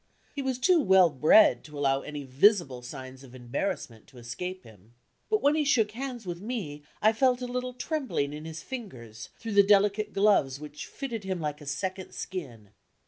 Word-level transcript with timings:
He 0.33 0.41
was 0.41 0.57
too 0.57 0.81
well 0.81 1.11
bred 1.11 1.63
to 1.65 1.77
allow 1.77 2.01
any 2.01 2.23
visible 2.23 2.81
signs 2.81 3.23
of 3.23 3.35
embarrassment 3.35 4.07
to 4.07 4.17
escape 4.17 4.63
him. 4.63 4.95
But 5.29 5.43
when 5.43 5.53
he 5.53 5.63
shook 5.63 5.91
hands 5.91 6.25
with 6.25 6.41
me, 6.41 6.81
I 7.03 7.13
felt 7.13 7.39
a 7.39 7.45
little 7.45 7.75
trembling 7.75 8.33
in 8.33 8.45
his 8.45 8.63
fingers, 8.63 9.29
through 9.37 9.53
the 9.53 9.61
delicate 9.61 10.11
gloves 10.11 10.59
which 10.59 10.87
fitted 10.87 11.23
him 11.23 11.39
like 11.39 11.61
a 11.61 11.67
second 11.67 12.13
skin. 12.15 12.71